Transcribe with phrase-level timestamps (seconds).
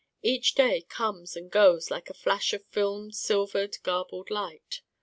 [0.23, 4.81] Each day comes and goes like a flash of filmed silvered garbled light.